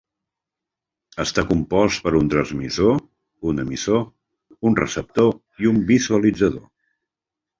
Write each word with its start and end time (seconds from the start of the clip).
Està 1.23 1.41
compost 1.49 2.01
per 2.05 2.13
un 2.19 2.31
transmissor, 2.35 2.97
un 3.51 3.63
emissor, 3.65 4.01
un 4.69 4.77
receptor 4.81 5.31
i 5.65 5.69
un 5.73 5.79
visualitzador. 5.95 6.65